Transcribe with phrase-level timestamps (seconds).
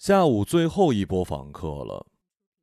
[0.00, 2.06] 下午最后一波访客了，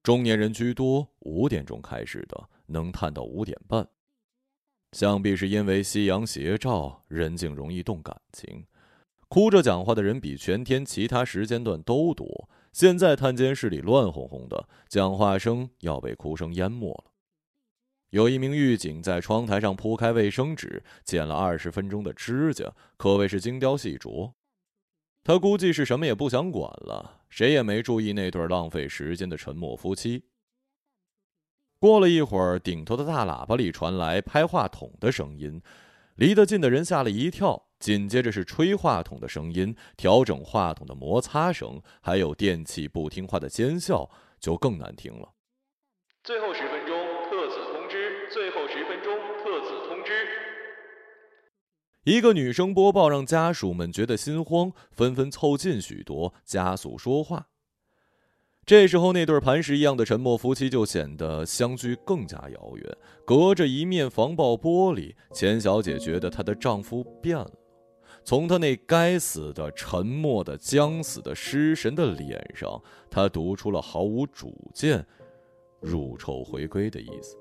[0.02, 3.88] 中年人居多，五点钟开始的，能探到五点半。
[4.94, 8.66] 想必是因为夕阳斜照，人静容易动感情，
[9.28, 12.50] 哭着讲话的人比全天其他时间段都多。
[12.74, 17.12] 现在探监室里乱哄哄的，讲话声要被哭声淹没了。
[18.10, 24.34] 有一名狱警在窗台上铺开卫生纸，剪了二十分钟的指甲，可谓是精雕细琢。
[25.28, 30.24] 他估计是什么也不想管了，谁也没注意那对浪费时间的沉默夫妻。
[31.80, 35.62] 过了一会儿，顶头的大喇叭里传来拍话筒的声音，
[36.16, 37.68] 离得近的人吓了一跳。
[37.78, 45.34] 紧接着是吹话筒的声音，调整话筒的摩擦声，还有电器不听话的尖笑，就更难听了。
[46.24, 46.98] 最后十分钟，
[47.30, 48.30] 特此通知。
[48.32, 49.14] 最后十分钟，
[49.44, 50.26] 特此通知。
[52.08, 57.50] 一个女生播报，让家属们觉得心慌，纷纷凑近许多，加速说话。
[58.66, 65.14] 这时候，那对磐石一样的沉默夫妻就显得相距更加遥远，隔着一面防爆玻璃。
[65.34, 67.52] 钱小姐觉得她的丈夫变了，
[68.24, 75.06] 从他那该死的、沉默的、将死的、失神的脸上，她读出了毫无主见、
[75.82, 77.36] 入臭回归的意思。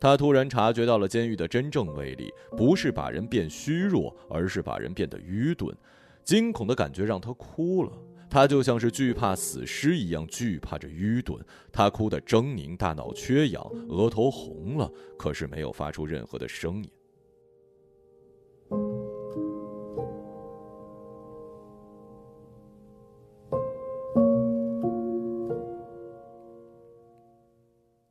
[0.00, 5.76] 他突然察觉到了监狱的真正威力，不是把人变虚弱，而是把人变得愚钝。
[6.24, 7.92] 惊恐的感觉让他哭了，
[8.30, 11.38] 他就像是惧怕死尸一样惧怕着愚钝。
[11.70, 16.90] 他哭得狰狞，大脑缺氧，额头红了，可是没有发出任何的声音。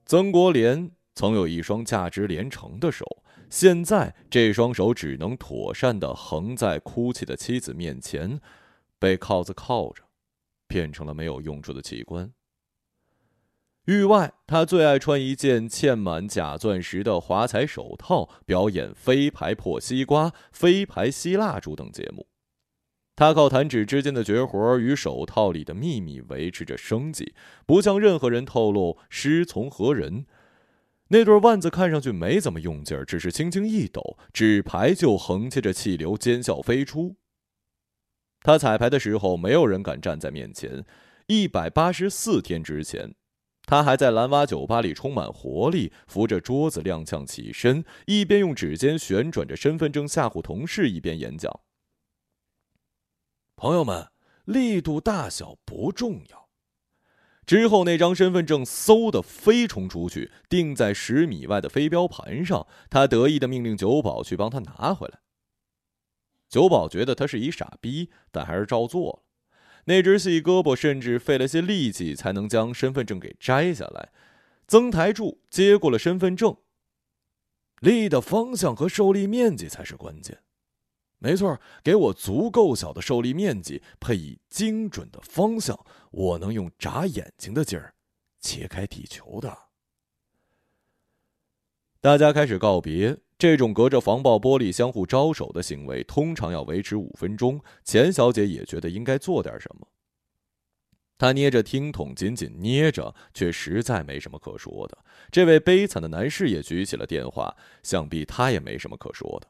[0.05, 0.98] 曾国廉。
[1.19, 3.05] 曾有一双价值连城的手，
[3.49, 8.39] 现在这双手只能妥善的横在哭泣的妻子面前，
[8.97, 10.03] 被铐子铐着，
[10.65, 12.31] 变成了没有用处的器官。
[13.83, 22.27] 狱外，他最爱穿一件嵌满假钻石的华彩手套，表演飞牌破西瓜、飞牌吸蜡烛等节目。
[23.17, 27.33] 他靠弹指之间的绝活与手套里的秘密维持着生计，
[27.65, 30.25] 不向任何人透露师从何人。
[31.11, 37.15] 那对腕子看上去没怎么用劲儿，只是轻轻一抖，纸牌就横切着气流尖笑飞出。
[38.41, 40.85] 他彩排的时候，没有人敢站在面前。
[41.27, 43.15] 一百八十四天之前，
[43.63, 51.59] 他还在蓝蛙酒吧里充满活力，扶着桌子踉跄起身，一边用指尖旋转着身份证吓唬同事，一边演讲
[53.57, 54.07] ：“朋友们，
[54.45, 56.38] 力度大小不重要。”
[57.49, 62.67] 之后，那张身份证嗖的飞冲出去，钉在十米外的飞镖盘上。
[62.91, 65.21] 他得意的命令酒保去帮他拿回来。
[66.47, 69.23] 酒保觉得他是一傻逼，但还是照做了。
[69.85, 74.09] 那只细胳膊甚至费了些力气才能将身份证给摘下来。
[74.67, 76.55] 曾台柱接过了身份证，
[77.79, 80.43] 力的方向和受力面积才是关键。
[81.19, 85.77] 没错，给我足够小的受力面积，配以精准的方向，
[86.11, 87.93] 我能用眨眼睛的劲儿
[88.39, 89.55] 切开地球的。
[91.99, 97.61] 大家开始告别，这种隔着防爆玻璃相互招手的行为，通常要维持五分钟。
[97.83, 99.85] 钱小姐也觉得应该做点什么。
[101.17, 104.97] 她捏着听筒，紧紧捏着，却实在没什么可说的。
[105.29, 107.53] 这位悲惨的男士也举起了电话，
[107.83, 109.47] 想必他也没什么可说的。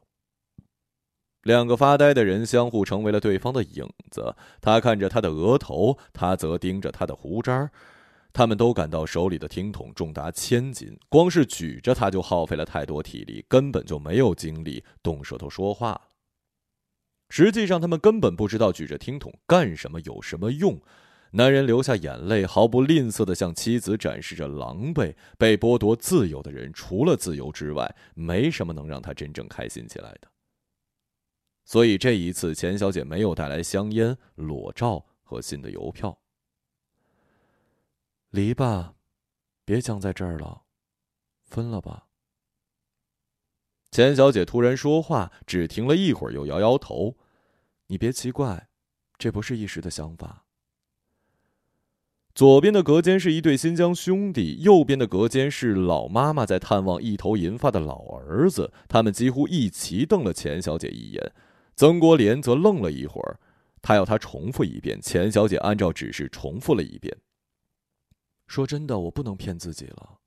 [1.42, 4.34] 两个发呆的人相互成为了对方的影子。
[4.60, 7.70] 他看着他的额头，他则盯着他的胡渣。
[8.32, 16.00] 他们都感到手里的听筒重达千斤，光是举着它就耗费了太多体力，根本就没有精力动舌头说话
[17.28, 20.80] 实际上，他们根本不知道举着听筒干什么，有什么用。
[21.32, 25.14] 男人流下眼泪，毫不吝啬地向妻子展示着狼狈。
[25.36, 30.29] 被剥夺自由的人，除了自由之外，没什么能让他真正开心起来的。
[31.70, 36.18] 所以这一次，钱小姐没有带来香烟、裸照和新的邮票。
[38.30, 38.94] 离吧，
[39.64, 40.62] 别僵在这儿了，
[41.44, 42.08] 分了吧。
[43.92, 47.16] 钱小姐突然说话，只停了一会儿，又摇摇头
[47.86, 48.68] ：“你别奇怪，
[49.16, 50.46] 这不是一时的想法。”
[52.34, 61.32] 左边的隔间是一对新疆兄弟，右边的隔间是老妈妈在探望一头银发的老儿子，他们几乎一齐瞪了钱小姐一眼。
[61.80, 63.40] 曾国廉则愣了一会儿，
[63.80, 65.00] 他要他重复一遍。
[65.00, 67.16] 钱小姐按照指示重复了一遍。
[68.46, 70.18] 说真的，我不能骗自己了。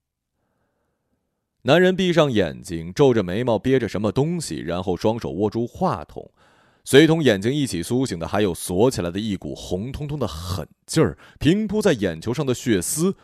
[1.61, 6.27] 男人闭上眼睛，皱着眉毛，憋着什么东西，然后双手握住话筒。
[6.83, 13.15] 随同眼睛一起苏醒的，还有锁起来的一股红彤彤的狠劲儿，平铺在眼球上的血丝。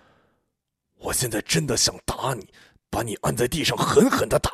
[1.00, 2.48] 我现在真的想打你，
[2.92, 4.52] 把你按在地上狠狠的打。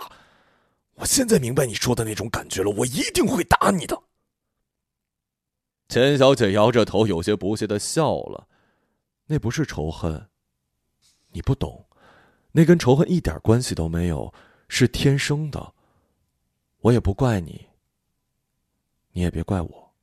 [0.96, 4.02] 我现在明白你说的那种感觉了，我一定会打你的。
[5.90, 8.48] 钱小姐摇着头，有些不屑的笑了。
[9.28, 10.30] 那不是仇恨，
[11.32, 11.86] 你不懂，
[12.52, 14.34] 那跟仇恨一点关系都没有，
[14.68, 15.74] 是天生的。
[16.82, 17.68] 我也不怪你。
[19.12, 19.94] 你也别怪我。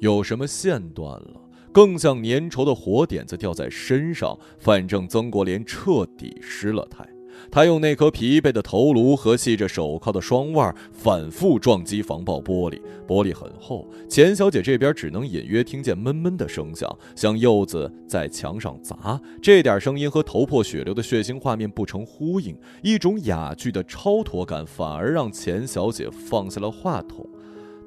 [0.00, 4.38] 有什么线断了，更像粘稠的火点子掉在身上。
[4.58, 7.06] 反正曾国莲彻底失了态。
[7.50, 12.78] 他用那颗疲惫的头颅和系着手铐的双腕反复撞击防爆玻璃，
[13.08, 13.88] 玻璃很厚。
[14.10, 19.18] 钱小姐这边只能隐约听见闷闷的声响，像柚子在墙上砸。
[19.40, 27.26] 这点声音和头破血流的血腥画面不成呼应，一种哑剧的超脱感反而让钱小姐放下了话筒。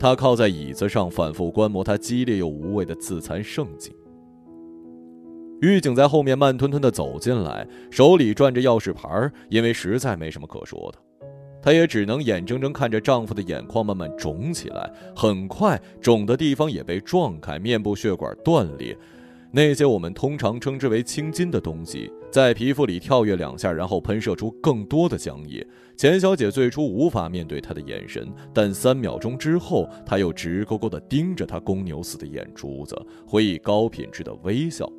[0.04, 3.96] 她靠在椅子上，反复观摩他激烈又无畏的自残盛景。
[5.62, 11.00] 狱警在后面慢吞吞地走进来，手里转着钥匙牌因为实在没什么可说的，
[11.62, 14.92] 她也只能眼睁睁看着丈夫的眼眶慢慢肿起来。
[15.16, 18.98] 很快，肿的地方也被撞开，面部血管断裂。
[19.52, 25.64] 那些我们通常称之为青筋的东西，在皮肤里跳跃两下，然后喷射出更多的浆液。
[25.96, 34.92] 钱小姐最初无法面对他的眼神，但三秒钟之后，她又直勾勾地盯着他公牛似的眼珠子，回以高品质的微笑。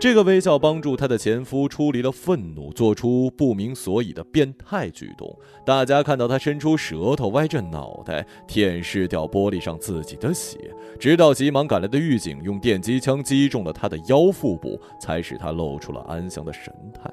[0.00, 5.36] 这个微笑帮助她的前夫出离了愤怒，做出不明所以的变态举动。
[5.66, 10.56] 大家看到他伸出舌头，歪着脑袋舔舐掉玻璃上自己的血，
[11.00, 17.10] 直到急忙赶来的狱警用电击枪击中了他的腰腹部，才使他露出了安详的神态。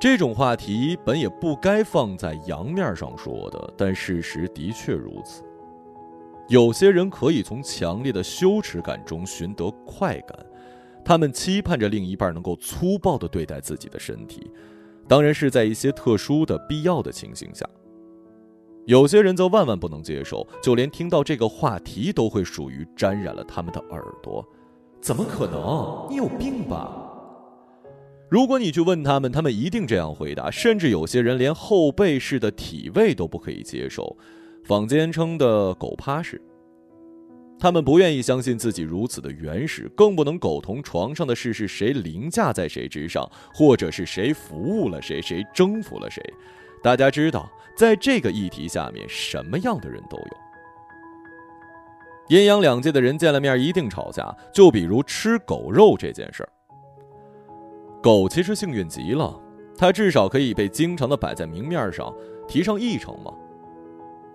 [0.00, 5.44] 这种话题本也不该放在阳面上说的，但事实的确如此。
[6.50, 10.36] 有些人可以从强烈的羞耻感中寻得快感，
[11.04, 14.50] 他们期盼着另一半能够粗暴地对待自己的身体，
[15.06, 17.64] 当然是在一些特殊的必要的情形下。
[18.84, 24.44] 有些人则万万不能接受，就连听到这个话题都会属于沾染了他们的耳朵。
[25.00, 26.08] 怎么可能？
[26.10, 27.06] 你有病吧？
[28.28, 30.50] 如果你去问他们，他们一定这样回答。
[30.50, 34.16] 甚至有些人连后背式的体位都不可以接受。
[34.70, 36.40] 坊间称的“狗趴式”，
[37.58, 46.22] 他们不愿意相信自己如此的原始，更不能苟同床上的事是谁凌驾在谁之上，或者是谁服务了谁，谁征服了谁。
[46.84, 50.28] 大家知道，在这个议题下面，什么样的人都有。
[52.28, 56.48] 阴阳两界的人见了面一定吵架，就比如吃狗肉这件事儿。
[58.00, 59.36] 狗其实幸运极了，
[59.76, 62.14] 它至少可以被经常的摆在明面上，
[62.46, 63.34] 提上议程嘛。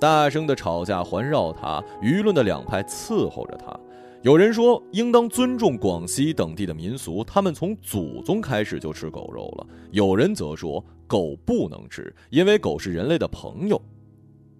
[0.06, 3.76] 大声的吵架环绕他，舆论的两派伺候着他。
[4.22, 9.66] 有人说应当尊重广西等地的民俗，他们从祖宗开始就吃狗肉了。
[9.90, 13.82] 有人则说狗不能吃，因为狗是人类的朋友。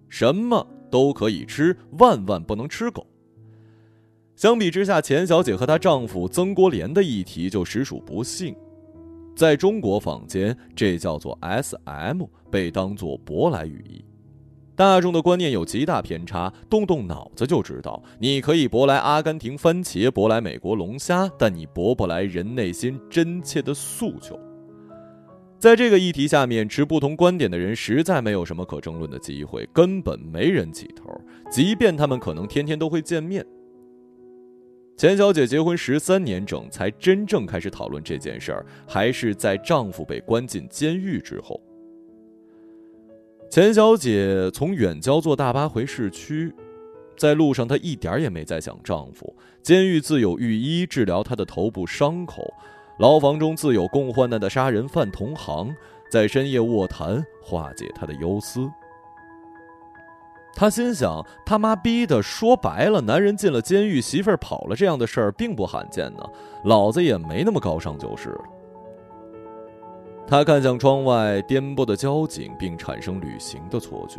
[0.08, 3.06] 什么都可以吃，万万不能吃狗。
[4.34, 8.52] 相比之下，钱小姐和她丈夫曾国莲的议题就实属不幸。
[9.36, 14.04] 在中国坊间，这叫做 “S.M.”，被当作舶来语义。
[14.76, 24.38] 大众的观念有极大偏差，动动脑子就知道，你可以博来阿根廷番茄，博来美国龙虾，但你博不来人内心真切的诉求。
[25.58, 31.06] 在这个议题下面，持不同观点的人实在没有什么可争论的机会，根本没人起头，
[31.50, 33.42] 即便他们可能天天都会见面。
[34.98, 41.58] 钱小姐结婚十三年整，才真正开始讨论这件事儿，还是在丈夫被关进监狱之后。
[43.48, 46.54] 钱小姐从远郊坐大巴回市区，
[47.16, 49.34] 在路上她一点也没在想丈夫。
[49.62, 52.52] 监狱自有御医治疗她的头部伤口，
[52.98, 55.74] 牢房中自有共患难的杀人犯同行，
[56.10, 58.70] 在深夜卧谈化解她的忧思。
[60.54, 66.22] 她心想：他妈逼的，说白了，男人进了监狱，媳妇儿跑了，这样的事儿并不罕见呢。
[66.64, 68.44] 老子也没那么高尚就是了。
[70.28, 74.18] 他看向窗外颠簸的交警，并产生旅行的错觉。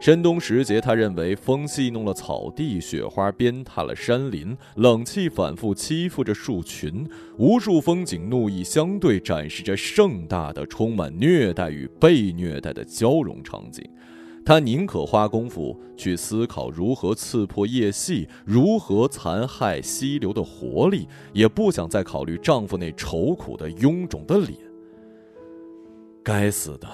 [0.00, 7.08] 深冬时节，他认为风戏弄了草地，雪花鞭挞了山林，冷气反复欺负着树群，
[7.38, 13.88] 无数风景怒意相对，展示着盛大的、充满虐待与被虐待的交融场景。
[14.44, 24.58] 她宁可花功夫去思考如何刺破叶隙，如何残害溪流的活力，也不想再考虑丈夫那愁苦的臃肿的脸。
[26.26, 26.88] 该死的！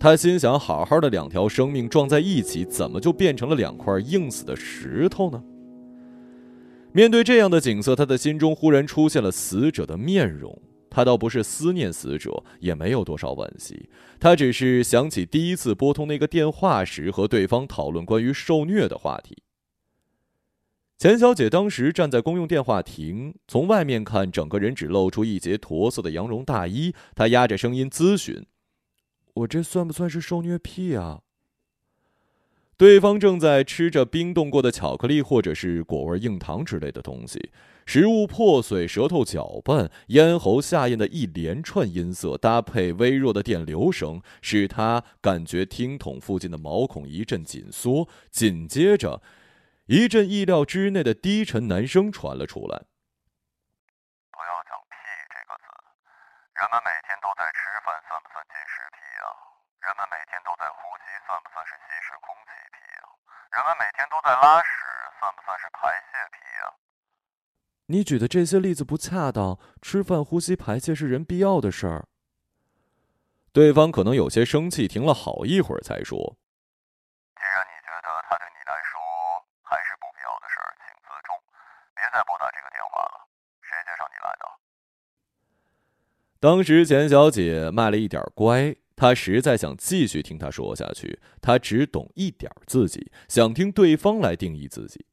[0.00, 5.44] 他心想：好好的两条生命撞在一起，怎么就变成了两块硬死的石头呢？
[6.90, 10.58] 面对这样的景色，他的心中忽然出现了死者的面容。
[10.88, 19.36] 他倒不是思念死者，也没有多少惋惜，他只是想起第一次拨通那个电话时和对方讨论关于受虐的话题。
[20.98, 26.92] 钱小姐当时站在公用电话亭，从外面看，整个人只露出一截驼色的羊绒大衣。
[27.14, 28.44] 她压着声音咨询
[29.34, 31.20] ：“我这算不算是受虐癖啊？”
[32.76, 37.52] 对方正在吃着冰冻过的巧克力，或者是果味硬糖之类的东西。
[37.86, 48.08] 食物破碎，舌头搅拌，咽喉下咽的一连串音色，搭配微弱的电流声，使他感觉听筒附近的毛孔一阵紧缩。
[48.30, 49.22] 紧接着，
[49.88, 52.76] 一阵意料之内的低沉男声传了出来
[54.28, 55.00] ：“不要讲屁
[55.32, 55.64] 这个字，
[56.60, 59.32] 人们每天都在吃饭，算不算进食癖啊？
[59.80, 63.08] 人们每天都在呼吸，算不算是吸食空气癖啊？
[63.56, 64.68] 人们每天都在拉屎，
[65.16, 66.76] 算不算是排泄癖啊？”
[67.88, 69.58] 你举的这些例子不恰当。
[69.80, 72.04] 吃饭、呼吸、排泄是人必要的事儿。
[73.56, 76.36] 对方可能有些生气，停了好一会儿才说
[86.40, 91.18] ：“当时钱小姐卖了一点乖，她实在想继续听他说下去。
[91.40, 95.04] 她只懂一点自己，想听对方来定义自己。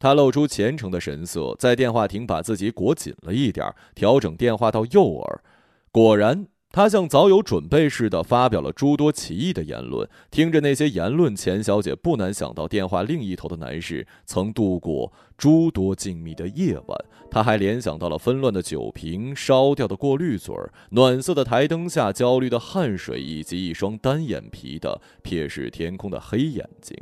[0.00, 5.42] 他露出虔诚的神色，在电话亭把自己裹紧了一点，调整电话到右耳。
[5.90, 10.08] 果然，他像早有准备似的发表了诸多奇异的言论。
[10.30, 17.04] 听着那些言论，钱小姐不难想到电话另一头的男士曾度过诸多静谧的夜晚。
[17.30, 20.54] 她还联想到了纷乱的酒瓶、烧掉的过滤嘴、
[20.90, 26.96] 暖色的台灯下焦虑的汗水，以及一双单眼皮的瞥视天空的黑眼睛。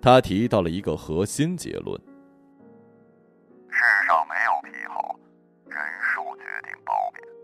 [0.00, 2.00] 她提到了一个核心结论。
[3.70, 5.18] 世上没有癖好，
[5.68, 5.78] 人
[6.14, 7.35] 数决定褒贬。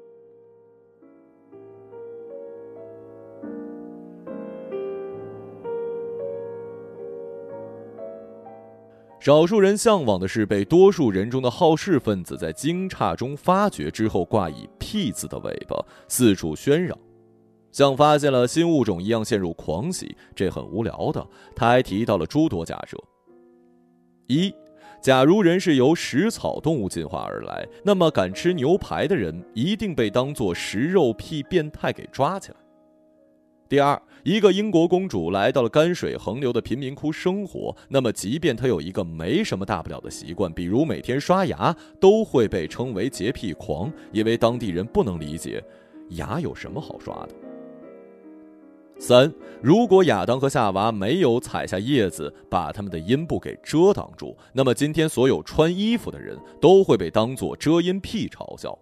[9.22, 16.98] 少数人向往的是被多数人中的好事分子在惊诧中发掘之后，挂以“屁”字的尾巴，四处喧嚷，
[17.70, 20.16] 像发现了新物种一样陷入狂喜。
[20.34, 21.24] 这很无聊的。
[21.54, 22.98] 他还提到了诸多假设：
[24.26, 24.52] 一。
[25.00, 32.56] 假如人是由食草动物进化而来，那么敢吃牛排的人一定被当作食肉癖变态给抓起来。
[33.72, 45.64] 第二，一个英国公主来到了干水横流的贫民窟生活，那么即便她有一个没什么大不了的习惯，比如每天刷牙，都会被称为洁癖狂，因为当地人不能理解
[46.10, 47.28] 牙有什么好刷的。
[48.98, 58.78] 三，如果亚当和夏娃没有踩下叶子，把他们的阴部给遮挡住，那么今天所有穿衣服的人都会被当作遮阴癖嘲笑。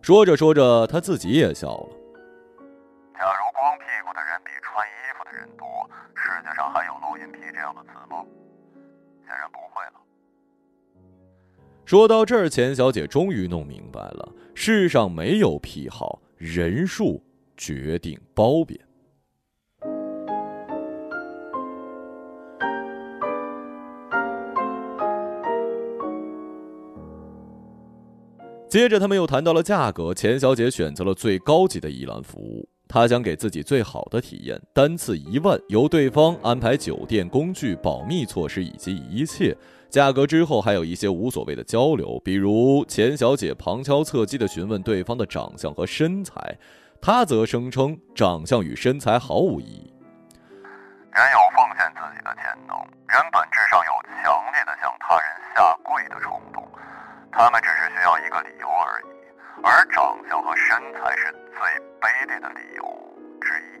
[0.00, 2.03] 说着说着，他自己也笑了。
[3.14, 8.24] 假如光屁股的人比穿衣服的人多，世界上还有露阴癖这样的词吗？
[9.24, 10.00] 显然不会了。
[11.86, 17.22] 说到这儿，钱小姐终于弄明白了：世上没有癖好，人数
[17.56, 18.78] 决定褒贬。
[28.68, 30.12] 接着，他们又谈到了价格。
[30.12, 39.52] 钱小姐选择了最高级的一栏服务，他将给自己最好的体验，单次一万，由对方安排酒店、工具、保密措施以及一切。
[39.90, 46.56] 价格之后还有一些无所谓的交流，比如钱小姐旁敲侧击地询问对方的长相和身材，
[47.02, 49.92] 他则声称长相与身材毫无意义。
[51.10, 56.62] 人有奉献自己的潜能，人本质上有强烈的向他人下跪的冲动。
[57.32, 59.13] 他们只是需要一个理由而已，
[59.62, 61.60] 而长相和身材是最
[62.00, 62.82] 卑劣的理由
[63.40, 63.80] 之一。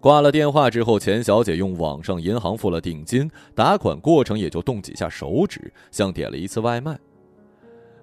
[0.00, 6.98] 挂了电话之后，钱小姐用网上银行付了定金，打款过程也就动几下手指，像点了一次外卖。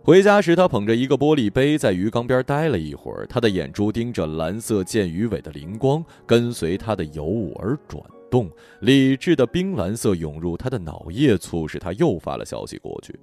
[0.04, 13.18] 回家时，她捧着一个玻璃杯在鱼缸边待了一会儿，她的眼珠盯着蓝色剑鱼尾的灵光，跟随它的游舞而转动，理智的冰蓝色涌入她的脑液，促使她又发了消息过去。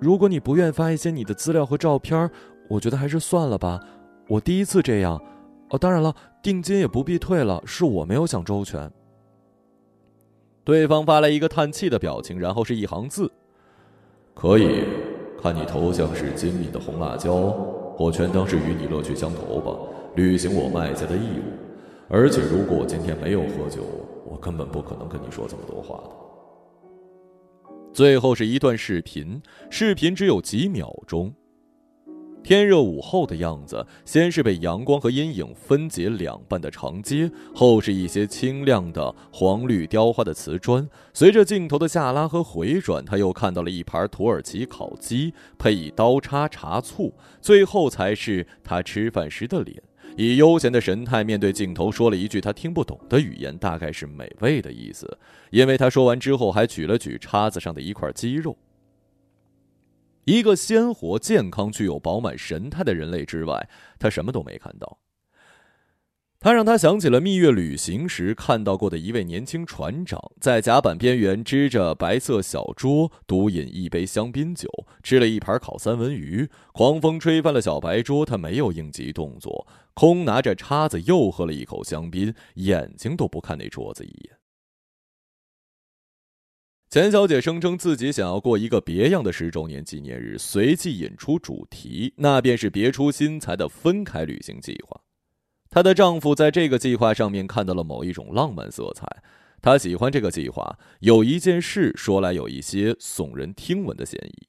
[0.00, 2.30] 如果你不愿发一些你的资料和照片，
[2.68, 3.78] 我觉得还是算了吧。
[4.28, 5.22] 我第一次这样，
[5.68, 8.90] 哦，当然了，定金也不必退了，是我没有想周全。
[10.64, 13.30] 对方发来一个叹气的表情，然后是一行字
[14.34, 14.84] ：“可以，
[15.42, 17.32] 看你头像是金敏的红辣椒，
[17.98, 19.76] 我全当是与你乐趣相投吧，
[20.14, 21.52] 履行我卖家的义务。
[22.08, 23.82] 而且如果我今天没有喝酒，
[24.24, 26.10] 我根本不可能跟你说这么多话的。”
[27.92, 31.34] 最后是一段视频，视频只有几秒钟。
[32.42, 40.88] 天热午后的样子，先是被阳光和阴影分解两半的长街，后是一些清亮的黄绿雕花的瓷砖。
[41.12, 49.82] 随着镜头的下拉和回转，他又看到了一盘土耳其烤鸡，配以刀叉茶醋，最后才是他吃饭时的脸，
[50.20, 58.54] 以悠闲的神态面对镜头，说了一句他听不懂的语言，大概是美味的意思，因为他说完之后还举了举叉子上的一块鸡肉。
[60.24, 63.66] 一个鲜活、健康、具有饱满神态的人类之外，
[63.98, 64.98] 他什么都没看到。
[66.42, 74.66] 他让他想起了蜜月旅行时看到过的一位年轻船长，在甲板边缘支着白色小桌，独饮一杯香槟酒，
[75.02, 76.48] 吃了一盘烤三文鱼。
[76.72, 84.38] 狂风吹翻了小白桌，他没有应急动作，空拿着叉子又喝了一口香槟，眼睛都不看那桌子一眼。
[86.88, 94.98] 钱小姐声称自己想要过一个别样的十周年纪念日，随即引出主题，那便是别出心裁的分开旅行计划。
[95.70, 99.06] 她的丈夫在这个计划上面看到了某一种浪漫色彩，
[99.62, 100.78] 他喜欢这个计划。
[100.98, 104.48] 有一件事说来有一些耸人听闻的嫌疑。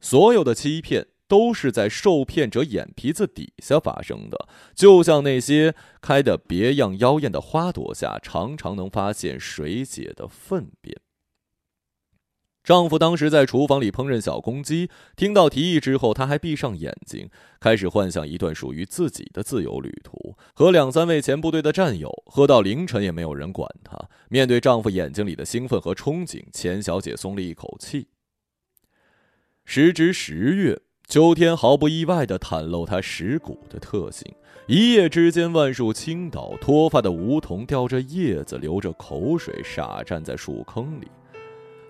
[0.00, 10.96] 所有的欺骗都是在受骗者眼皮子底下发生的，就像那些开的别样妖艳的花朵下，常常能发现水解的粪便。
[12.68, 23.98] 丈夫当时在厨房里烹饪小公鸡，听到提议之后，他还闭上眼睛，开始幻想一段属于自己的自由旅途，和两三位前部队的战友喝到凌晨也没有人管他。
[24.28, 28.08] 面对丈夫眼睛里的兴奋和憧憬，钱小姐松了一口气。
[29.64, 34.30] 时值十月，秋天毫不意外地袒露它蚀骨的特性。
[34.66, 41.08] 一夜之间，万树倾倒，脱发的梧桐掉着叶子，流着口水，傻站在树坑里。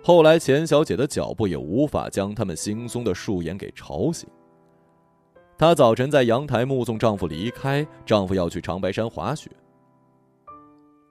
[0.09, 4.27] 后来，钱小姐的脚步也无法将他们惺忪的树眼给吵醒。
[5.59, 9.51] 她早晨在阳台目送丈夫离开，丈夫要去长白山滑雪。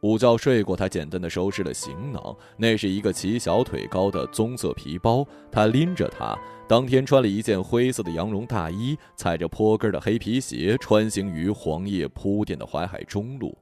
[0.02, 5.24] 午觉睡过，她简单的收拾了行囊，那是一个齐小腿高的棕色皮包。
[5.52, 6.36] 她拎着它，
[6.68, 13.56] 当天穿了一件灰色的羊绒大衣，踩着坡跟的黑皮鞋，穿行于黄叶铺垫的淮海中路。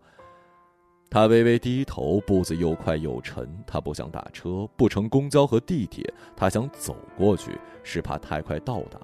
[1.16, 3.48] 他微微低头，步子又快又沉。
[3.66, 9.00] 他不想打车，不乘公交和地铁，他想走过去，是怕太快到达。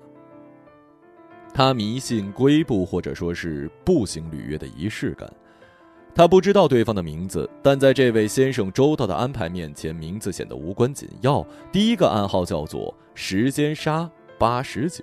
[1.53, 5.33] 他迷信归步或者说是步行履约的仪式感。
[6.13, 11.47] 他不知道对方的名字，但在这位先生周到的安排面前，名字显得无关紧要。
[11.71, 15.01] 第一个暗号叫做“时间杀八十九”。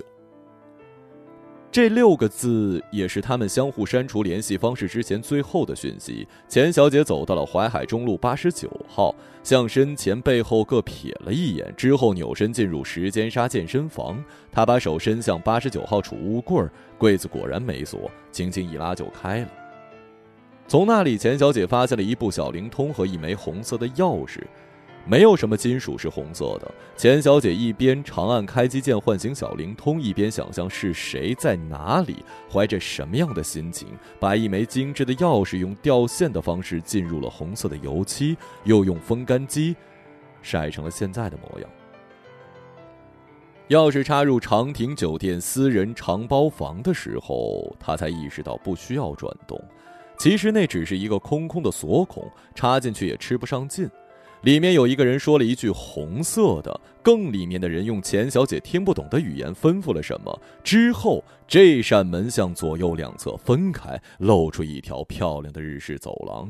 [1.79, 6.27] 这六个字也是他们相互删除联系方式之前最后的讯息。
[6.49, 9.15] 钱小姐走到了淮海中路八十九号，
[9.45, 14.21] 向身前背后各瞥了一眼，之后扭身进入时间沙健身房。
[14.51, 16.67] 她把手伸向八十九号储物柜，
[16.99, 19.49] 柜子果然没锁，轻轻一拉就开了。
[20.67, 24.41] 从那里，钱小姐发现了一部小灵通和一枚红色的钥匙。
[25.09, 26.71] 没有什么金属是红色的。
[26.95, 33.89] 钱小姐一边长按开机键唤醒小灵通，一边想象是谁在哪里，怀着什么样的心情，
[34.21, 39.75] 把一枚精致的钥匙用掉线的方式进入了红色的油漆，又用风干机
[40.43, 41.71] 晒成了现在的模样。
[43.71, 49.59] 钥匙插入长亭酒店私人长包房的时候，他才意识到不需要转动。
[50.19, 53.89] 其实那只是一个空空的锁孔，插进去也吃不上劲。
[54.43, 60.41] 里面有一个人说了一句“红色的”，更里面的人用钱小姐听不懂的语言吩咐了什么。
[60.63, 66.49] 之后，这扇门向左右两侧分开，露出一条漂亮的日式走廊。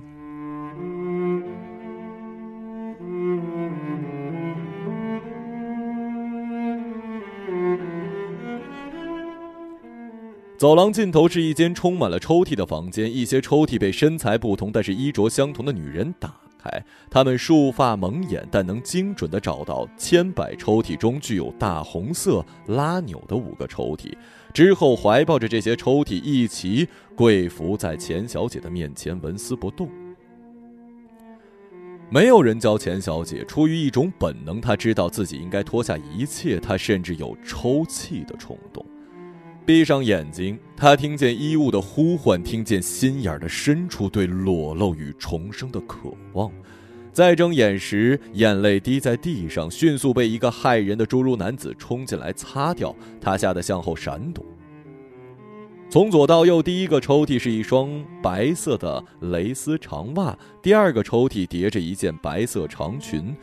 [10.59, 16.35] 走廊尽头是一间充满了抽屉的房间，一些抽屉被身材不同但是衣着相同的女人打。
[17.11, 24.13] 他们束发蒙眼，但能精准地找到千百抽屉中具有大红色拉钮的五个抽屉。
[24.53, 29.89] 之后，怀抱着这些抽屉，一齐跪伏在钱小姐的面前，纹丝不动。
[32.11, 36.59] 没有人教钱小姐，出于一种本能，她知道自己应该脱下一切。
[36.59, 38.85] 她甚至有抽泣的冲动。
[39.67, 46.51] 闭上眼睛，他听见衣物的呼唤，听见心眼的深处对裸露与重生的渴望。
[47.19, 52.95] 再睁眼时，眼泪滴在地上，迅速被一个骇人的侏儒男子冲进来擦掉。
[53.21, 54.47] 他吓得向后闪躲。
[55.91, 57.91] 从左到右，第一个抽屉是一双
[58.23, 63.35] 白色的蕾丝长袜，第二个抽屉叠着一件白色长裙，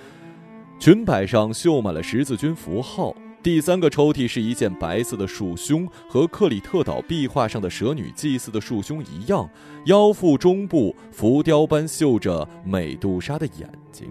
[0.79, 3.13] 裙摆上绣满了十字军符号。
[3.45, 9.47] 第三个抽屉是一件白色的束胸，和克里特岛壁画上的蛇女祭祀的束胸一样，
[9.86, 14.08] 腰腹中部浮雕般绣着美杜莎的眼睛。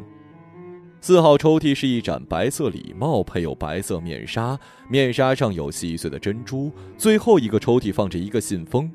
[1.01, 4.57] 四号抽屉是一盏白色礼帽，配有白色面纱，
[4.89, 6.71] 面纱上有细碎的珍珠。
[6.97, 8.89] 最后一个抽屉放着一个信封。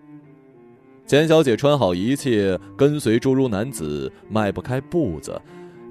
[1.05, 5.41] 钱小姐穿好一切，跟随侏儒男子迈不开步子。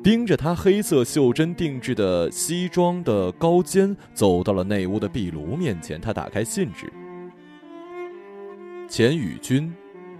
[0.02, 6.00] 盯着他黑色袖珍定制的西装的高肩，走到了内屋的壁炉面前。
[6.00, 6.90] 他打开信纸
[8.88, 9.72] ：“钱宇君，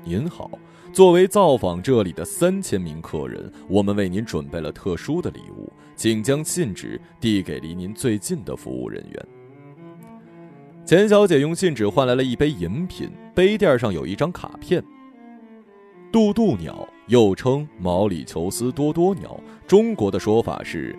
[0.04, 0.50] 您好。
[0.92, 9.26] 作为造访这里的三千名客人，我们为您准备了特殊的礼物，请将信纸递给离您最近的服务人员。”
[10.84, 14.82] 钱小姐用信纸换来了一杯饮品，杯垫上有一张卡片。
[16.10, 20.98] 渡渡鸟又称毛里求斯多多鸟，中国的说法是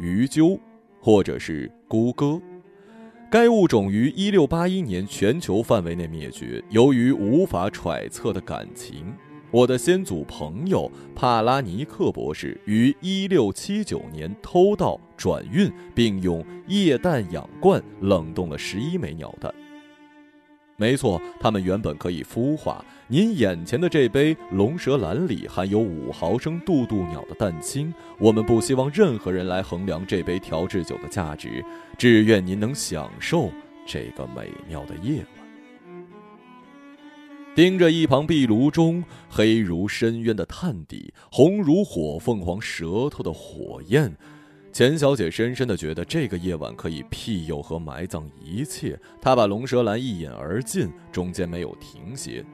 [0.00, 0.58] 鱼鸠，
[1.00, 2.40] 或者是孤鸽。
[3.30, 6.60] 该物种于一六八一年全球范围内灭绝。
[6.70, 9.14] 由于无法揣测的感情，
[9.52, 19.54] 我的先祖朋友帕拉尼克博士于一六七九年偷盗、转运，并用液氮氧罐冷冻了十一枚鸟蛋。
[20.80, 22.84] 没错，它们原本可以孵化。
[23.08, 27.92] 您眼前的这杯龙舌兰里含有五毫升渡渡鸟的蛋清。
[28.16, 31.64] 我们不希望任何人来衡量这杯调制酒的价值，
[31.98, 33.50] 只愿您能享受
[33.84, 35.26] 这个美妙的夜晚。
[37.56, 44.16] 盯着一旁壁炉中黑如深渊的炭底，红如火凤凰舌头的火焰。
[44.78, 48.96] 钱小姐深深的觉得这个夜晚可以庇佑和埋葬一切。
[49.20, 52.44] 她把龙舌兰一饮而尽，中间没有停歇。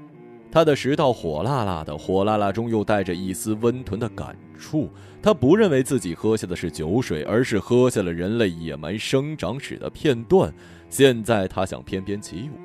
[0.50, 4.88] 她的食道火辣辣的，火辣辣中又带着一丝温吞的感触。
[5.22, 10.50] 她不认为自己喝下的是酒水，而是喝下了人类野蛮生长史的片段。
[10.88, 12.58] 现在她想翩翩起舞，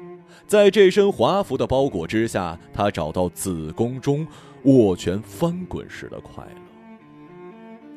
[0.48, 4.26] 在这身华服的包裹之下，她找到子宫中
[4.64, 6.69] 握拳翻滚时的快乐。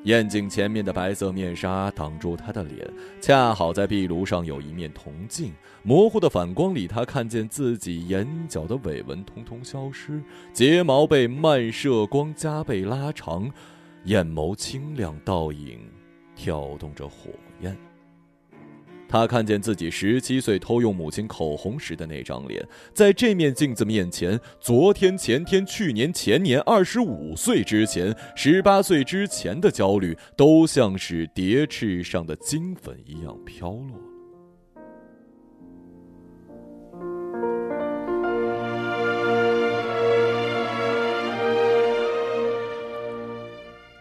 [0.05, 5.53] 眼镜前面的白色面纱挡住他的脸，恰好在壁炉上有一面铜镜，
[5.85, 10.21] 模糊的反光里，他看见自己眼角的尾纹通通消失，
[10.53, 13.49] 睫毛被漫射光加倍拉长，
[14.05, 15.79] 眼眸清亮倒影，
[16.35, 17.77] 跳动着火焰。
[19.13, 34.12] 他看见自己十七岁偷用母亲口红时的那张脸，在这面镜子面前，昨天、前天、去年、前年、二十五岁之前、十八岁之前的焦虑，都像是蝶翅上的金粉一样飘落。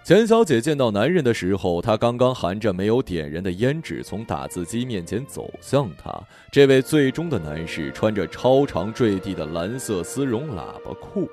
[0.03, 6.11] 钱小姐见到男人的时候，她刚刚含着没有点燃的烟纸从打字机面前走向她。
[6.51, 11.29] 这位最终的男士穿着超长坠地的蓝色丝绒喇叭裤，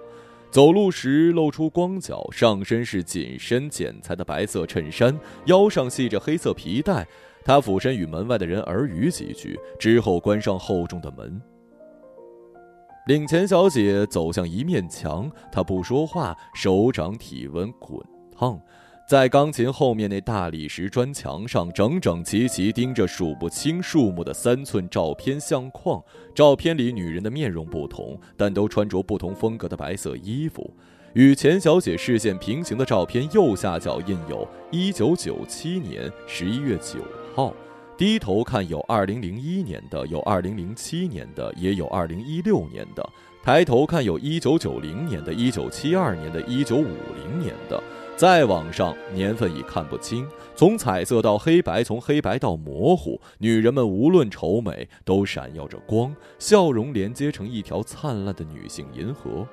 [0.51, 7.07] 走路时露出光脚，上身是紧身剪裁的白色衬衫，腰上系着黑色皮带。
[7.43, 11.41] 他俯身与门外的人耳语几句，之后关上厚重的门。
[13.07, 17.99] 领钱小姐走向一面墙，她不说话，手掌体温滚。
[18.39, 18.61] 烫，
[19.05, 26.01] 在钢琴后面那大理石砖墙上，整整齐齐钉着数不清数目的三寸照片相框。
[26.37, 30.73] 照片里女人的面容不同，但都穿着不同风格的白色衣服。
[31.15, 37.01] 与钱小姐视线平行的照片右下角印有“一九九七年十一月九
[37.35, 37.53] 号”。
[37.99, 43.05] 低头看有二零零一年的，有二零零七年的，也有二零一六年的。
[43.43, 47.83] 抬头看有一九九零年的，一九七二年的，一九五零年的。
[48.19, 50.29] 再往上，年份已看不清。
[50.57, 59.47] 从彩色到黑白，从黑白到模糊，女人们无论丑美，都闪耀着光，笑容连接成一条灿烂的女性银河。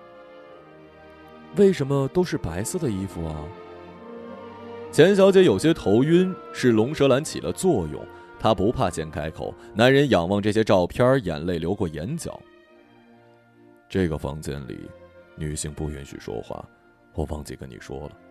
[1.57, 3.45] 为什么都是白色的衣服啊？
[4.91, 8.03] 钱小姐有些头晕，是龙舌兰起了作用。
[8.39, 9.53] 她不怕先开口。
[9.75, 12.41] 男人仰望这些照片，眼泪流过眼角。
[13.87, 14.89] 这个房间里，
[15.35, 16.67] 女性不允许说话。
[17.13, 18.24] 我忘记跟你说了。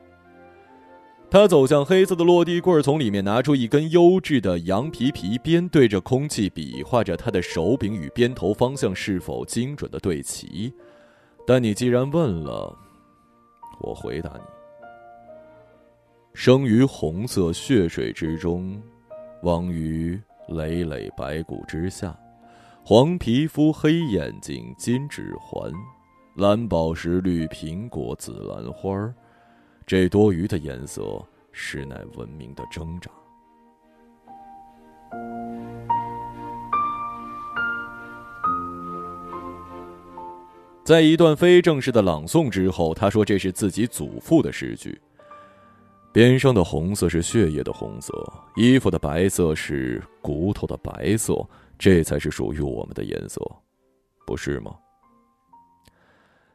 [1.31, 10.73] 他走向黑色的落地柜，从里面拿出一根优质的羊皮皮鞭，对着空气比划着他的手柄与鞭头方向是否精准的对齐。
[11.45, 12.73] 但你既然问了，
[13.81, 14.43] 我回答你：
[16.35, 18.81] 生于红色血水之中，
[19.43, 20.17] 亡于
[20.51, 22.17] 累累白骨之下，
[22.85, 25.73] 黄皮肤、黑眼睛、金指环、
[26.37, 29.13] 蓝宝石、绿苹果、紫兰花儿
[29.87, 33.11] 这多余的颜色，实乃文明的挣扎。
[40.83, 45.01] 在一段非正式的朗诵之后，他说：“这是自己祖父的诗句。
[46.13, 48.13] 边上的红色是血液的红色，
[48.55, 51.35] 衣服的白色是骨头的白色，
[51.79, 53.41] 这才是属于我们的颜色，
[54.27, 54.75] 不是吗？”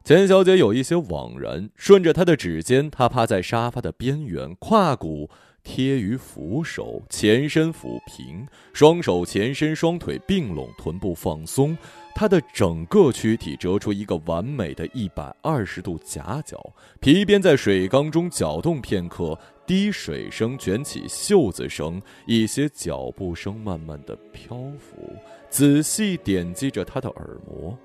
[0.03, 5.29] 钱小姐有一些惘然，顺着她的指尖，她趴在沙发的边缘，胯骨
[5.61, 11.77] 贴于扶手，前身抚平，双手前伸，双腿并拢，臀部放松，
[12.15, 16.57] 她的整个躯体折出一个完美的一百二十度夹角。
[16.99, 25.13] 皮鞭在水缸中搅动片刻，滴水声卷起袖子声，一些脚步声慢慢的漂浮，
[25.51, 27.77] 仔细点击着她的耳膜。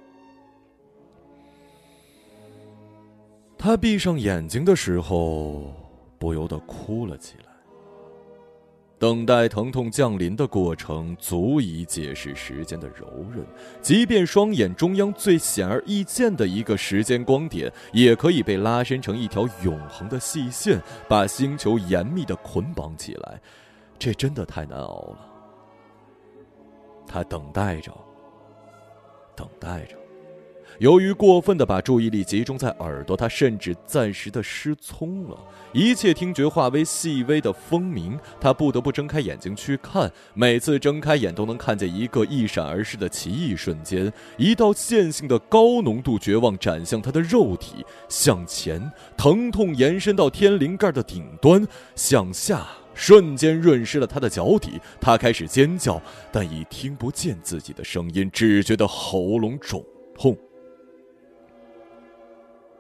[3.65, 5.73] 他闭上眼睛的时候，
[6.19, 7.45] 不由得哭了起来。
[8.99, 13.43] 等待疼痛降临的过程，足以解释时间的柔韧。
[13.81, 23.41] 即便双眼中央最显而易见的一个时间光点，也可以被拉伸成一条永恒的细线，把星球严密的捆绑起来。
[23.99, 25.19] 这真的太难熬了。
[27.07, 27.91] 他等待着，
[29.35, 29.97] 等待着。
[30.79, 35.39] 由于过分的把注意力集中在耳朵，他甚至暂时的失聪了，
[35.73, 38.19] 一切听觉化为细微的风鸣。
[38.41, 54.81] 他不得不睁开眼睛去看，每次睁开眼都能看见一个一闪而逝的奇异瞬间，一道线性的高浓度绝望斩向他的肉体，向前，疼痛延伸到天灵盖的顶端，向下，瞬间润湿了他的脚底。
[55.01, 59.85] 他开始尖叫，但已听不见自己的声音，只觉得喉咙肿
[60.17, 60.37] 痛。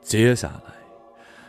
[0.04, 0.74] 接下来，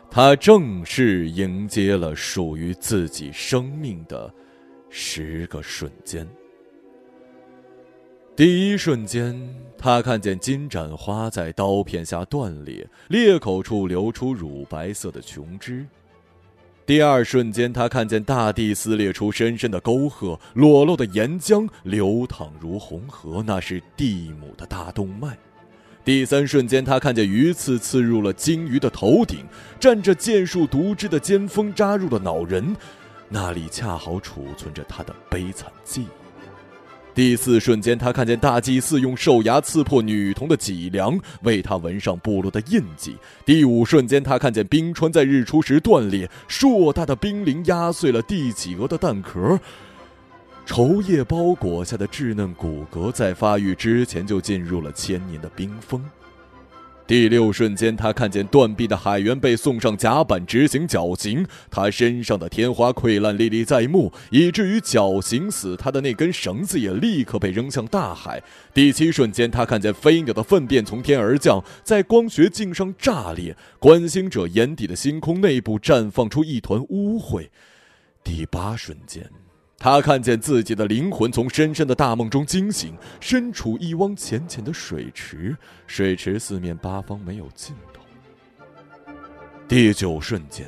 [0.10, 4.34] 他正式迎接了属于自己生命的
[4.90, 6.26] 十个瞬间。
[8.34, 9.38] 第一瞬间，
[9.78, 15.86] 他看见金盏花在刀片下断裂，裂口处流出乳白色的琼脂；
[16.86, 25.38] 第二瞬间，他看见大地撕裂出深深的沟壑，裸露的岩浆流淌如红河，那是地母的大动脉。
[26.06, 29.40] 第三瞬间，他看见鱼刺刺入了鲸鱼的头顶，
[29.80, 32.76] 站着剑术毒汁的尖锋扎入了脑仁，
[33.28, 36.08] 那里恰好储存着他的悲惨记忆。
[37.16, 43.16] 第四瞬间，他看见大祭司用兽牙刺破女童的脊梁，为她纹上部落的印记。
[43.44, 49.60] 第五瞬间，他看见冰川在日出时断裂，硕大的冰凌压碎了帝企鹅的蛋壳。
[50.66, 56.04] 绸叶包裹下的稚嫩骨骼，在发育之前就进入了千年的冰封。
[57.08, 68.42] 第六瞬间，他看见断臂的海员被送上甲板执行绞刑，他身上的天花溃烂历历在目，以至于绞刑死他的那根绳子也立刻被扔向大海。
[68.74, 77.50] 第七瞬间，他看见飞鸟的粪便从天而降，在光学镜上炸裂，观星者眼底的星空内部绽放出一团污秽。
[78.24, 79.30] 第八瞬间。
[79.78, 88.02] 他看见自己的灵魂从深深的大梦中惊醒，身处一汪浅浅的水池，水池四面八方没有尽头。
[89.68, 90.66] 第九瞬间，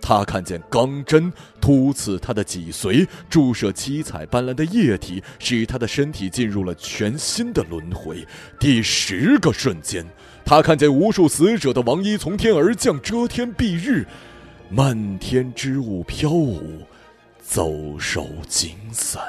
[0.00, 8.26] 他看见钢针突刺他的脊髓，注射七彩斑斓的液体，使他的身体进入了全新的轮回。
[8.58, 10.04] 第十个瞬间，
[10.44, 14.06] 他看见无数死者的王衣从天而降，遮天蔽日，
[14.70, 16.82] 漫天织物飘舞。
[17.52, 19.20] 走兽精散。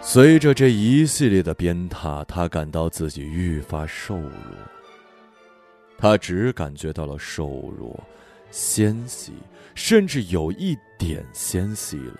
[0.00, 4.30] 随着这一系列的鞭挞，他感到自己愈发瘦弱。
[6.00, 7.98] 他只感觉到了瘦弱、
[8.50, 9.32] 纤细，
[9.74, 12.14] 甚至有一点纤细了。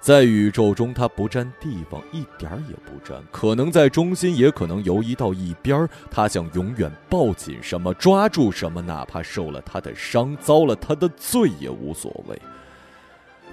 [0.00, 5.88] 在宇宙中，他不占地方，一点儿也不占，可能在中心，也可能游移到一边儿。
[6.10, 12.38] 他想永远抱紧什么，抓住什么，哪怕受了他的伤，遭了他的罪也无所谓。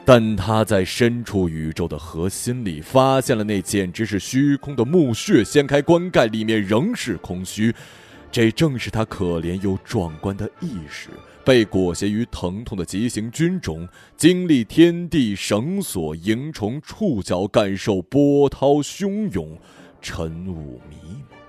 [0.03, 5.43] 但他在深处宇宙的核心里，发现了那简直是虚空的墓穴。
[5.43, 7.73] 掀开棺盖，里面仍是空虚。
[8.31, 11.09] 这正是他可怜又壮观的意识。
[11.43, 19.57] 被裹挟于疼痛的急行军中，经历天地绳索、蝇虫触角，感受波涛汹涌、
[20.01, 20.95] 晨雾迷
[21.29, 21.40] 茫。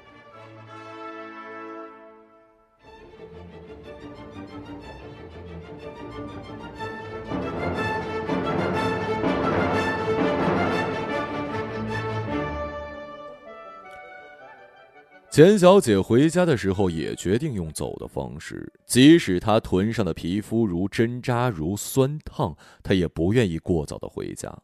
[15.33, 24.55] 钱小姐回家的时候也决定用走的方式，即使她臀上的皮肤如针扎、如酸烫，她也不愿意过早的回家。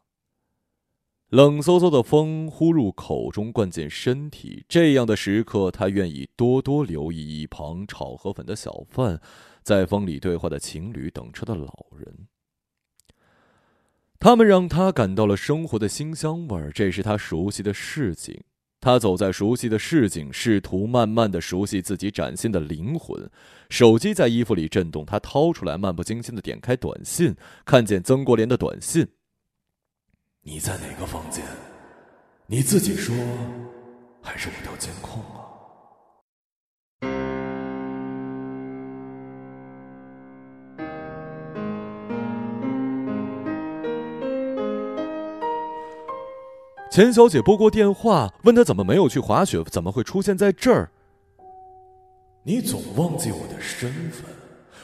[1.29, 9.19] 冷飕飕的风呼入口中，灌进身体，这样的时刻，她愿意多多留意一旁炒河粉的小贩，
[9.63, 12.27] 在风里对话的情侣，等车的老人。
[14.19, 18.43] 他们让她感到了生活的新香味儿，这是她熟悉的事情。
[18.81, 23.29] 他走在熟悉的市井，试图慢慢的熟悉自己崭新的灵魂。
[23.69, 29.05] 手机在衣服里震动，他掏出来，漫不经心的点开短信，看见曾国莲的短信
[30.43, 31.43] ：“你在哪个房间？
[32.47, 33.13] 你自己说，
[34.21, 35.43] 还是我调监控啊？”
[46.91, 50.89] 钱小姐拨过电话，问他怎么没有去滑雪，怎么会出现在这儿？
[52.43, 54.25] 你总忘记我的身份，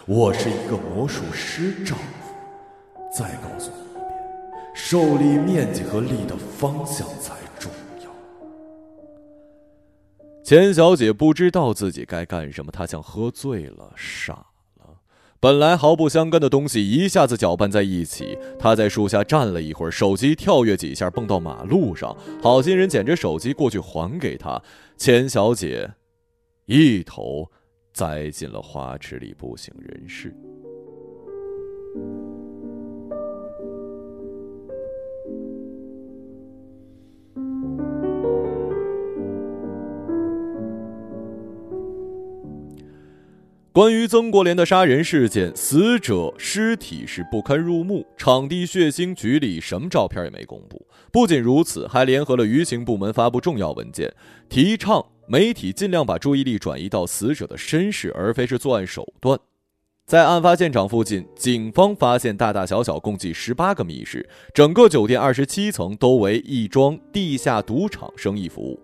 [0.06, 2.04] 我是一个魔术师丈夫。
[3.12, 4.14] 再告诉你一遍，
[4.76, 7.72] 受力面积和力的方向才重
[8.04, 8.12] 要。
[10.44, 14.46] 钱小姐不知道自己该干什么，她像喝醉了，傻。
[15.40, 18.38] 本来毫不相干的东西一下子搅拌在一起。
[18.58, 22.16] 他在树下站了一会儿，手机跳跃几下，蹦到马路上。
[22.42, 24.62] 好心人捡着手机过去还给他，
[24.98, 25.92] 钱小姐
[26.66, 27.52] 一头
[27.94, 30.36] 栽进了花池里，不省人事。
[43.76, 50.88] 关于曾国莲的杀人事件，死者尸体是不堪入目，场地血腥，局里什么照片也没公布。
[51.12, 54.10] 不仅如此，还联合了舆情部门发布重要文件，
[54.48, 59.38] 提倡媒体尽量把注意力转移到死者的身世，而非是作案手段。
[60.06, 68.80] 在案发现场附近，警方发现大大小小共计十八个密室，整个酒店二十七层都为一桩地下赌场生意服务。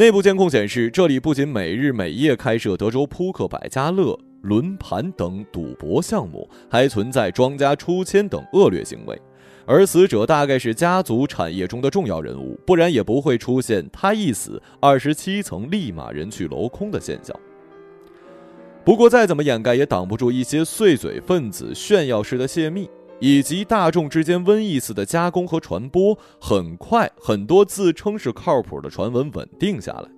[0.00, 9.20] 内部监控显示，这里不仅每日每夜开设德州扑克、百家乐、轮盘等赌博项目，还存在庄家出千等恶劣行为。
[9.66, 17.38] 而死者大概是家族产业中的重要人物，不然也不会出现他一死，二十七层立马人去楼空的现象。
[18.82, 22.88] 不过，再怎么掩盖，也挡不住一些碎嘴分子炫耀式的泄密。
[23.20, 30.08] 以及大众之间瘟疫似的加工和传播，很快很多自称是靠谱的传闻稳定下来。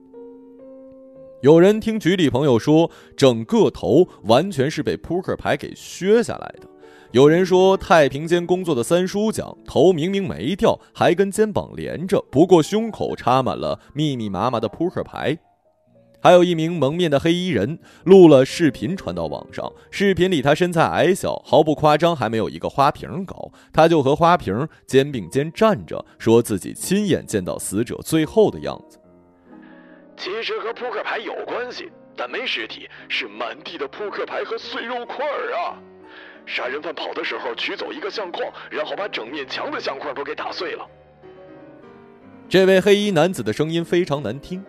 [1.42, 6.68] 有人听局里朋友说，整个头完全是被扑克牌给削下来的；
[7.10, 15.36] 有人说，太平间工作的三叔讲，头明明没掉，还跟肩膀连着，不过胸口插满了密密麻麻的扑克牌。
[16.22, 29.00] 还有一名蒙面的黑衣人录了视频传到网上，视频里他身材矮小，毫不夸张，还没有一个花瓶高，他就和花瓶肩并肩站着，说自己亲眼见到死者最后的样子。
[30.16, 35.74] 其实和扑克牌有关系，但没尸体，是满地的扑克牌和碎肉块儿啊！
[36.46, 40.86] 杀人犯跑的时候取走一个相框，然后把整面墙的相框都给打碎了。
[42.48, 44.64] 这位黑衣男子的声音非常难听。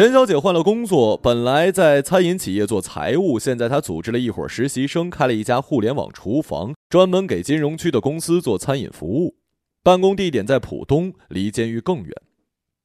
[0.00, 9.36] 钱小姐换了工作，本来在餐饮企业做财务，现在她组织了一伙实习生，开了一家互联网厨房，专门给金融区的公司做餐饮服务。
[9.82, 12.10] 办公地点在浦东，离监狱更远。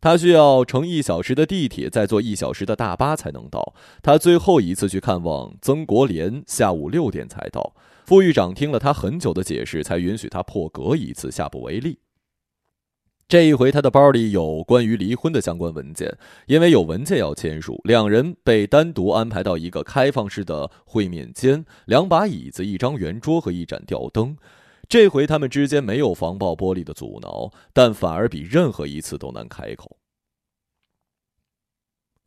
[0.01, 3.73] 他需要乘一小时的地铁，再坐一小时的大巴才能到。
[4.03, 7.77] 他最后一次去看望曾国廉，下午六点才到。
[8.05, 11.99] 副狱长听了他很久的解释，才允许他破格一次，下不为例。
[13.27, 16.15] 这一回，他的包里有关于离婚的相关文件，
[16.45, 24.37] 因为有文件要签署，两人被单独安排到一个开放式的会面间，两把椅子、一张圆桌和一盏吊灯。
[24.87, 29.97] 这回他们之间没有防爆玻璃的阻挠，但反而比任何一次都难开口。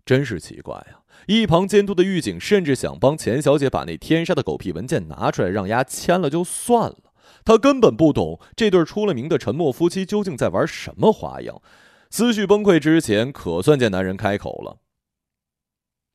[0.04, 1.06] 真是奇怪啊！
[1.28, 7.07] 一旁监督的狱警甚至想帮钱小姐把那天杀的狗屁文件拿出来，让丫签了就算了。
[7.48, 11.62] 他根本不懂这对出了名的沉默夫妻究竟在玩什么花样。
[12.10, 14.82] 思绪崩溃之前，可算见男人开口了：“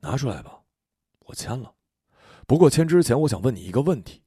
[0.02, 0.60] 拿出来吧，
[1.26, 1.74] 我签了。
[2.46, 4.22] 不过签之前，我想问你一个问题。”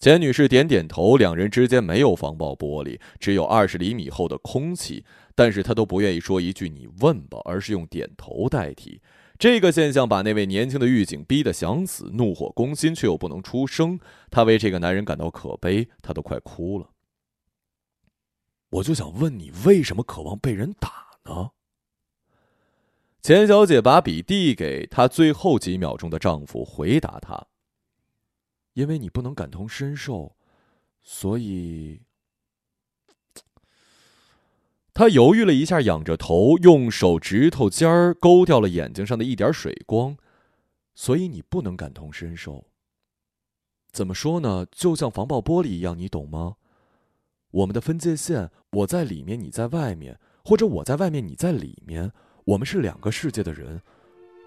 [0.00, 5.04] 钱女士点点头，两人之间没有防爆玻璃，只有二十厘米厚的空气，
[5.36, 9.00] 但是她都不愿意说一句“你问吧”，而是用点头代替。
[9.38, 13.98] 这个现象把那位年轻的狱警逼得想死，怒火攻心，却又不能出声。
[14.30, 16.90] 他为这个男人感到可悲，他都快哭了。
[18.70, 21.50] 我就想问你，为什么渴望被人打呢？
[23.22, 27.46] 钱小姐把笔递给她最后几秒钟的丈夫，回答他。
[28.74, 30.36] 因为你不能感同身受，
[31.02, 32.02] 所以，
[34.98, 40.16] 他犹豫了一下，仰着头，用手指头尖儿勾掉了眼睛上的一点水光。
[40.94, 42.64] 所以你不能感同身受。
[43.92, 44.66] 怎么说呢？
[44.72, 46.56] 就像防爆玻璃一样，你懂吗？
[47.50, 52.10] 我们的分界线，我在里面，你在外面，或者我在外面，你在里面，
[52.46, 53.82] 我们是两个世界的人。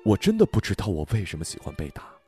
[0.03, 2.18] 我真的不知道我为什么喜欢被打。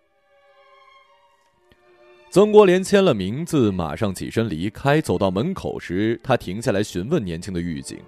[2.32, 5.02] 曾国廉签了名字，马上起身离开。
[5.02, 8.00] 走到门口时，他停下来询问年轻的狱警：“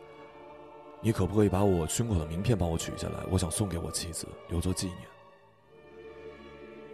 [1.04, 3.16] 你可不可以把我胸口的名片帮我取下来？
[3.30, 5.00] 我想送给我妻子，留作纪念。”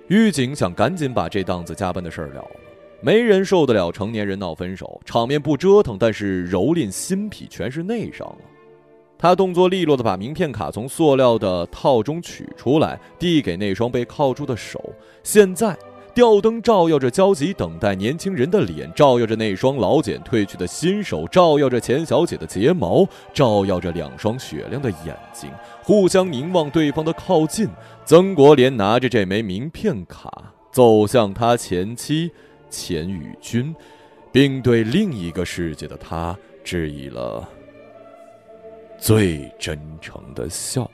[0.09, 2.51] 狱警想赶紧把这档子加班的事儿了了。
[2.99, 8.41] 没人受得了成年人闹分手，场面不折腾，但是蹂躏心脾，全是内伤啊。
[9.19, 14.83] 他动作利落的把名片卡从塑料的套中取出来，递给那双被铐住的手。
[15.21, 15.77] 现在。
[16.13, 25.49] 吊灯照耀着焦急等待年轻人的脸，照耀着那双老茧褪去的新手，照耀着钱小姐的睫毛，照耀着两双雪亮的眼睛，
[25.83, 27.67] 互相凝望对方的靠近。
[28.05, 32.31] 曾国廉拿着这枚名片卡走向他前妻
[32.69, 33.73] 钱宇君，
[34.31, 37.47] 并对另一个世界的他致以了
[38.97, 40.89] 最真诚的笑。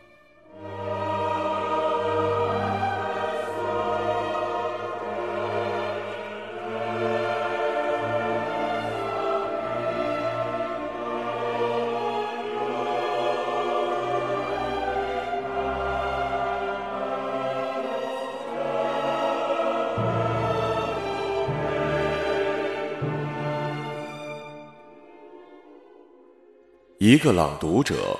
[27.16, 28.20] 一个朗读者，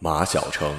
[0.00, 0.74] 马晓成。